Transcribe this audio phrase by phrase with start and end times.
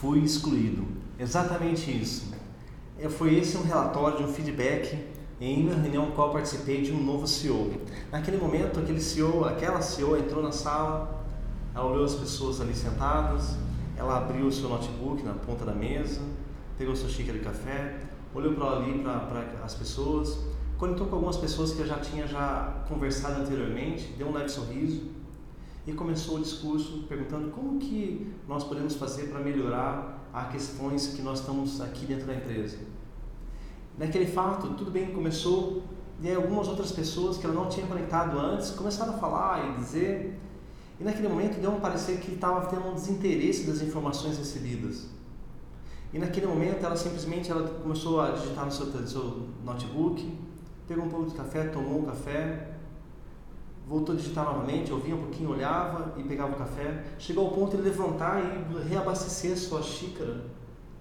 [0.00, 0.86] fui excluído.
[1.18, 2.32] Exatamente isso.
[2.98, 4.98] É, foi esse um relatório de um feedback
[5.38, 7.72] em uma reunião no qual participei de um novo CEO.
[8.10, 11.22] Naquele momento, aquele CEO, aquela CEO entrou na sala,
[11.74, 13.56] ela olhou as pessoas ali sentadas,
[13.96, 16.22] ela abriu o seu notebook na ponta da mesa,
[16.78, 18.00] pegou sua xícara de café,
[18.34, 20.38] olhou para ali para as pessoas,
[20.78, 25.19] conectou com algumas pessoas que eu já tinha já conversado anteriormente, deu um leve sorriso
[25.90, 31.22] e começou o discurso perguntando como que nós podemos fazer para melhorar as questões que
[31.22, 32.78] nós estamos aqui dentro da empresa.
[33.98, 35.82] Naquele fato, tudo bem, começou
[36.22, 40.38] e algumas outras pessoas que ela não tinha conectado antes começaram a falar e dizer
[41.00, 45.08] e naquele momento deu um parecer que estava tendo um desinteresse das informações recebidas.
[46.12, 50.38] E naquele momento ela simplesmente ela começou a digitar no seu, no seu notebook,
[50.86, 52.79] pegou um pouco de café, tomou um café,
[53.90, 57.02] voltou a digitar novamente, ouvia um pouquinho, olhava e pegava o café.
[57.18, 60.44] Chegou ao ponto de levantar e reabastecer a sua xícara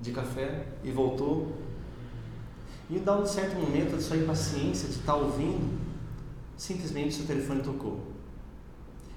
[0.01, 1.51] de café e voltou.
[2.89, 5.79] E em um certo momento de sua impaciência de estar ouvindo,
[6.57, 7.99] simplesmente seu telefone tocou.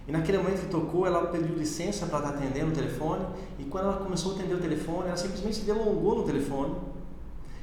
[0.07, 3.25] E naquele momento que tocou, ela pediu licença para estar atendendo o telefone.
[3.59, 6.75] E quando ela começou a atender o telefone, ela simplesmente delongou no telefone.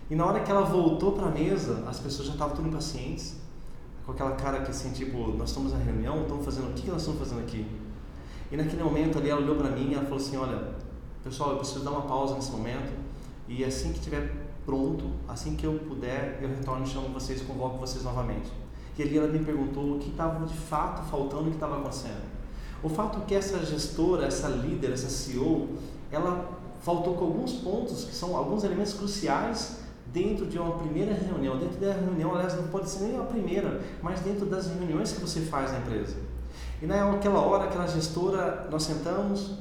[0.10, 3.48] E na hora que ela voltou para a mesa, as pessoas já estavam tudo impacientes
[4.10, 7.02] com aquela cara que assim, tipo, nós estamos na reunião, estamos fazendo o que nós
[7.02, 7.66] estamos fazendo aqui?
[8.52, 10.74] E naquele momento ali ela olhou para mim e ela falou assim, olha,
[11.24, 12.92] pessoal, eu preciso dar uma pausa nesse momento
[13.48, 14.34] e assim que estiver
[14.66, 18.52] pronto, assim que eu puder, eu retorno e chamo vocês, convoco vocês novamente.
[18.98, 22.28] E ali ela me perguntou o que estava de fato faltando, o que estava acontecendo.
[22.82, 25.70] O fato é que essa gestora, essa líder, essa CEO,
[26.12, 26.50] ela
[26.82, 29.79] faltou com alguns pontos que são alguns elementos cruciais
[30.14, 33.82] dentro de uma primeira reunião, dentro da reunião, aliás, não pode ser nem a primeira,
[34.02, 36.16] mas dentro das reuniões que você faz na empresa.
[36.82, 39.58] E naquela hora, aquela gestora, nós sentamos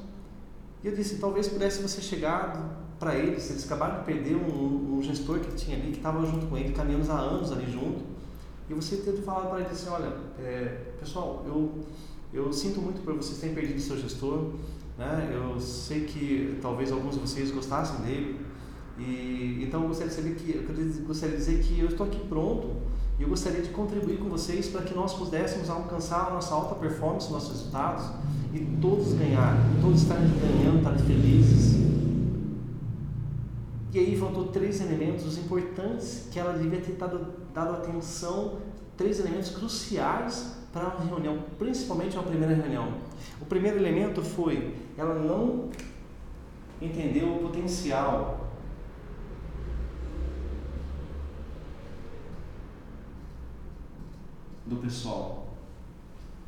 [0.83, 5.03] e eu disse, talvez pudesse você chegar para eles, eles acabaram de perder um, um
[5.03, 8.05] gestor que tinha ali, que estava junto com ele, caminhamos há anos ali junto,
[8.71, 11.73] e você ter falado para eles assim, olha, é, pessoal, eu,
[12.33, 14.53] eu sinto muito por vocês terem perdido seu gestor,
[14.97, 15.31] né?
[15.33, 18.41] eu sei que talvez alguns de vocês gostassem dele,
[18.99, 22.19] e, então eu gostaria de saber que eu gostaria de dizer que eu estou aqui
[22.29, 22.77] pronto
[23.19, 26.75] e eu gostaria de contribuir com vocês para que nós pudéssemos alcançar a nossa alta
[26.75, 28.05] performance, nossos resultados
[28.53, 31.79] e todos ganharem, todos estarem ganhando, estarem felizes.
[33.93, 38.59] E aí faltou três elementos importantes que ela devia ter dado, dado atenção,
[38.97, 42.93] três elementos cruciais para a reunião, principalmente a primeira reunião.
[43.41, 45.71] O primeiro elemento foi ela não
[46.81, 48.48] entendeu o potencial
[54.69, 55.47] do pessoal.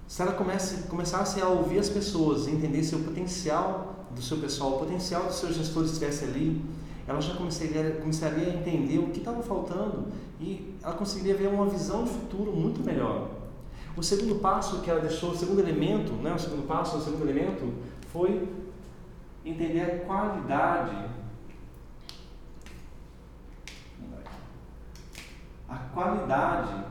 [0.07, 4.79] Se ela comece, começasse a ouvir as pessoas, entendesse o potencial do seu pessoal, o
[4.81, 6.61] potencial dos seus gestores estivesse ali,
[7.07, 10.09] ela já começaria, começaria a entender o que estava faltando
[10.41, 13.31] e ela conseguiria ver uma visão de futuro muito melhor.
[13.97, 17.23] O segundo passo que ela deixou, o segundo elemento, né, o segundo passo, o segundo
[17.23, 17.73] elemento,
[18.13, 18.49] foi
[19.45, 21.11] entender a qualidade
[25.69, 26.85] a qualidade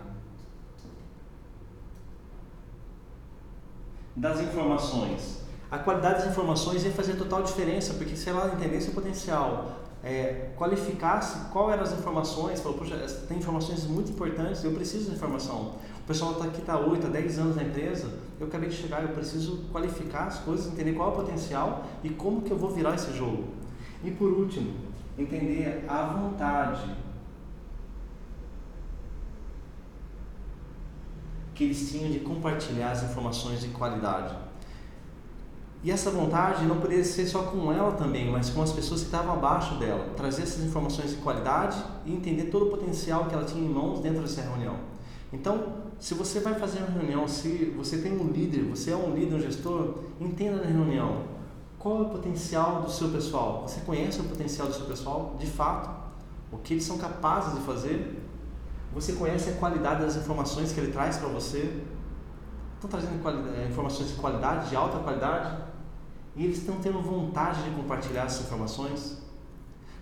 [4.20, 5.40] das informações.
[5.72, 10.50] A qualidade das informações ia fazer total diferença, porque se ela entendesse o potencial, é,
[10.58, 12.98] qualificasse qual eram as informações, falou, poxa,
[13.28, 15.76] tem informações muito importantes, eu preciso de informação.
[16.04, 18.10] O pessoal está aqui, está 8, 10 anos na empresa,
[18.40, 22.10] eu acabei de chegar, eu preciso qualificar as coisas, entender qual é o potencial e
[22.10, 23.46] como que eu vou virar esse jogo.
[24.04, 24.74] E por último,
[25.18, 26.90] entender a vontade
[31.60, 34.34] que eles tinham de compartilhar as informações de qualidade.
[35.84, 39.08] E essa vontade não poderia ser só com ela também, mas com as pessoas que
[39.08, 40.14] estavam abaixo dela.
[40.16, 44.00] Trazer essas informações de qualidade e entender todo o potencial que ela tinha em mãos
[44.00, 44.78] dentro dessa reunião.
[45.34, 49.14] Então, se você vai fazer uma reunião, se você tem um líder, você é um
[49.14, 51.24] líder, um gestor, entenda na reunião
[51.78, 53.68] qual é o potencial do seu pessoal.
[53.68, 55.90] Você conhece o potencial do seu pessoal de fato?
[56.54, 58.29] O que eles são capazes de fazer?
[58.94, 61.82] Você conhece a qualidade das informações que ele traz para você?
[62.76, 65.58] Estão trazendo eh, informações de qualidade, de alta qualidade?
[66.36, 69.18] E eles estão tendo vontade de compartilhar essas informações?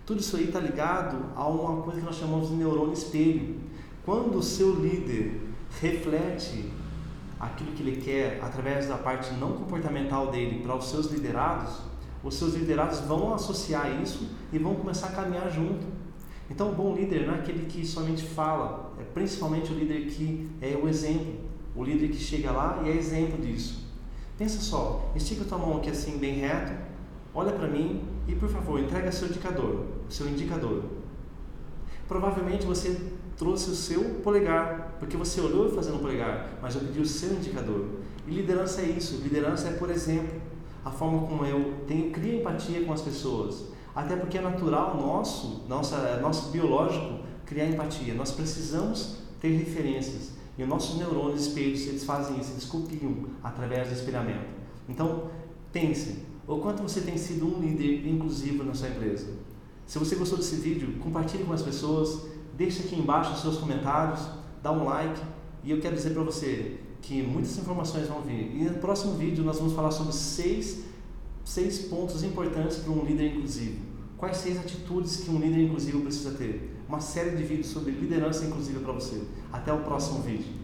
[0.06, 3.60] Tudo isso aí está ligado a uma coisa que nós chamamos de neurônio espelho.
[4.04, 5.48] Quando o seu líder
[5.80, 6.72] reflete
[7.38, 11.80] aquilo que ele quer através da parte não comportamental dele para os seus liderados,
[12.24, 15.86] os seus liderados vão associar isso e vão começar a caminhar junto.
[16.50, 20.48] Então, o bom líder não é aquele que somente fala, é principalmente o líder que
[20.60, 21.34] é o exemplo,
[21.76, 23.86] o líder que chega lá e é exemplo disso.
[24.38, 26.72] Pensa só, estica tua mão aqui assim, bem reto,
[27.34, 30.84] olha para mim E por favor, entrega seu indicador, seu indicador.
[32.06, 33.00] Provavelmente você
[33.38, 37.32] trouxe o seu polegar, porque você olhou fazendo o polegar, mas eu pedi o seu
[37.32, 37.86] indicador.
[38.26, 39.22] E liderança é isso.
[39.22, 40.38] Liderança é, por exemplo,
[40.84, 43.64] a forma como eu tenho crio empatia com as pessoas.
[43.98, 48.14] Até porque é natural nosso, nossa, nosso biológico criar empatia.
[48.14, 50.34] Nós precisamos ter referências.
[50.56, 54.46] E os nossos neurônios espelhos, eles fazem isso, eles copiam através do espelhamento.
[54.88, 55.24] Então,
[55.72, 59.32] pense, o quanto você tem sido um líder inclusivo na sua empresa.
[59.84, 62.24] Se você gostou desse vídeo, compartilhe com as pessoas,
[62.56, 64.20] deixe aqui embaixo os seus comentários,
[64.62, 65.20] dá um like.
[65.64, 68.54] E eu quero dizer para você que muitas informações vão vir.
[68.54, 70.84] E no próximo vídeo nós vamos falar sobre seis,
[71.48, 73.78] seis pontos importantes para um líder inclusivo.
[74.18, 76.76] Quais seis atitudes que um líder inclusivo precisa ter?
[76.86, 79.22] Uma série de vídeos sobre liderança inclusiva para você.
[79.50, 80.57] Até o próximo vídeo.